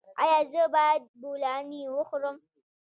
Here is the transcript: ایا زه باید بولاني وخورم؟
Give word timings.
ایا 0.21 0.39
زه 0.51 0.63
باید 0.75 1.03
بولاني 1.21 1.81
وخورم؟ 1.95 2.37